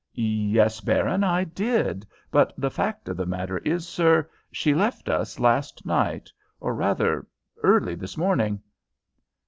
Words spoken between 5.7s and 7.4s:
night, or, rather,